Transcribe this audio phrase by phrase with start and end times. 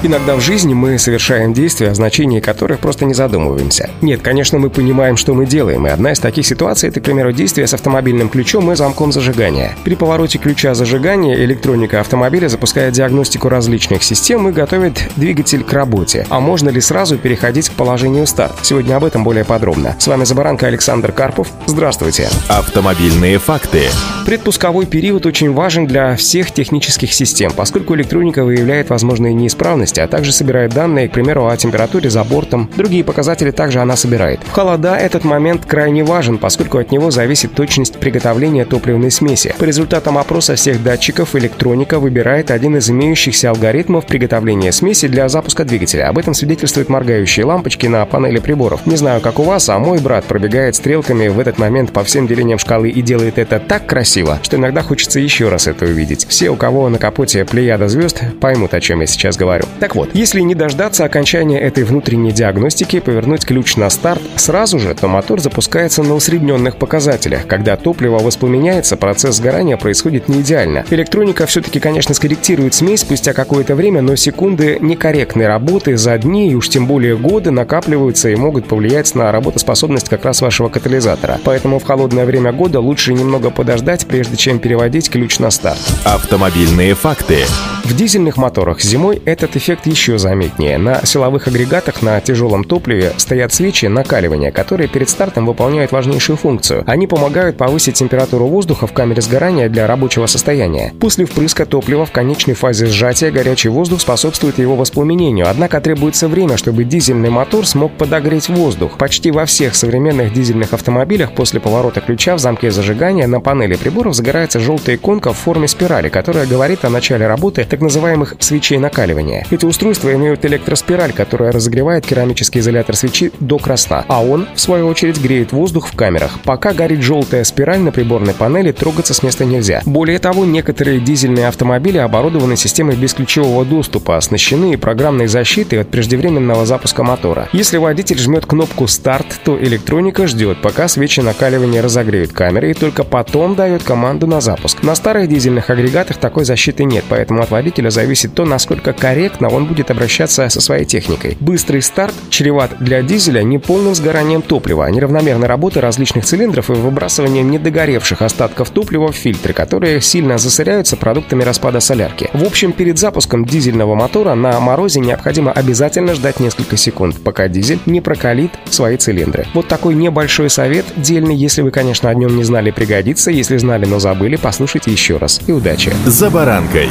[0.00, 3.90] Иногда в жизни мы совершаем действия, о значении которых просто не задумываемся.
[4.00, 7.32] Нет, конечно, мы понимаем, что мы делаем, и одна из таких ситуаций– это, к примеру,
[7.32, 9.76] действие с автомобильным ключом и замком зажигания.
[9.82, 16.26] При повороте ключа зажигания электроника автомобиля запускает диагностику различных систем и готовит двигатель к работе.
[16.28, 18.54] А можно ли сразу переходить к положению старт?
[18.62, 19.96] Сегодня об этом более подробно.
[19.98, 21.48] С вами Забаранка Александр Карпов.
[21.66, 22.28] Здравствуйте.
[22.46, 23.82] Автомобильные факты.
[24.24, 30.32] Предпусковой период очень важен для всех технических систем, поскольку электроника выявляет возможные неисправности а также
[30.32, 32.68] собирает данные, к примеру, о температуре за бортом.
[32.76, 34.40] Другие показатели также она собирает.
[34.44, 39.54] В холода этот момент крайне важен, поскольку от него зависит точность приготовления топливной смеси.
[39.58, 45.64] По результатам опроса всех датчиков электроника выбирает один из имеющихся алгоритмов приготовления смеси для запуска
[45.64, 46.08] двигателя.
[46.08, 48.84] Об этом свидетельствуют моргающие лампочки на панели приборов.
[48.86, 52.26] Не знаю, как у вас, а мой брат пробегает стрелками в этот момент по всем
[52.26, 56.26] делениям шкалы и делает это так красиво, что иногда хочется еще раз это увидеть.
[56.28, 59.64] Все, у кого на капоте плеяда звезд, поймут, о чем я сейчас говорю.
[59.80, 64.92] Так вот, если не дождаться окончания этой внутренней диагностики, повернуть ключ на старт сразу же,
[64.94, 67.46] то мотор запускается на усредненных показателях.
[67.46, 70.84] Когда топливо воспламеняется, процесс сгорания происходит не идеально.
[70.90, 76.54] Электроника все-таки, конечно, скорректирует смесь спустя какое-то время, но секунды некорректной работы за дни и
[76.54, 81.38] уж тем более годы накапливаются и могут повлиять на работоспособность как раз вашего катализатора.
[81.44, 85.78] Поэтому в холодное время года лучше немного подождать, прежде чем переводить ключ на старт.
[86.04, 87.44] Автомобильные факты.
[87.84, 90.78] В дизельных моторах зимой этот эффект еще заметнее.
[90.78, 96.84] На силовых агрегатах на тяжелом топливе стоят свечи накаливания, которые перед стартом выполняют важнейшую функцию.
[96.86, 100.92] Они помогают повысить температуру воздуха в камере сгорания для рабочего состояния.
[101.00, 106.56] После впрыска топлива в конечной фазе сжатия горячий воздух способствует его воспламенению, однако требуется время,
[106.56, 108.98] чтобы дизельный мотор смог подогреть воздух.
[108.98, 114.14] Почти во всех современных дизельных автомобилях после поворота ключа в замке зажигания на панели приборов
[114.14, 119.46] загорается желтая иконка в форме спирали, которая говорит о начале работы так называемых свечей накаливания.
[119.58, 124.86] Эти устройства имеют электроспираль, которая разогревает керамический изолятор свечи до красна, а он, в свою
[124.86, 126.38] очередь, греет воздух в камерах.
[126.44, 129.82] Пока горит желтая спираль на приборной панели, трогаться с места нельзя.
[129.84, 137.02] Более того, некоторые дизельные автомобили оборудованы системой бесключевого доступа, оснащены программной защитой от преждевременного запуска
[137.02, 137.48] мотора.
[137.52, 143.02] Если водитель жмет кнопку «Старт», то электроника ждет, пока свечи накаливания разогреют камеры и только
[143.02, 144.84] потом дает команду на запуск.
[144.84, 149.66] На старых дизельных агрегатах такой защиты нет, поэтому от водителя зависит то, насколько корректно он
[149.66, 151.36] будет обращаться со своей техникой.
[151.40, 158.22] Быстрый старт чреват для дизеля неполным сгоранием топлива, неравномерной работой различных цилиндров и выбрасыванием недогоревших
[158.22, 162.30] остатков топлива в фильтры, которые сильно засоряются продуктами распада солярки.
[162.32, 167.80] В общем, перед запуском дизельного мотора на морозе необходимо обязательно ждать несколько секунд, пока дизель
[167.86, 169.46] не прокалит свои цилиндры.
[169.54, 173.30] Вот такой небольшой совет, дельный, если вы, конечно, о нем не знали, пригодится.
[173.30, 175.40] Если знали, но забыли, послушайте еще раз.
[175.46, 175.92] И удачи!
[176.06, 176.88] «За баранкой».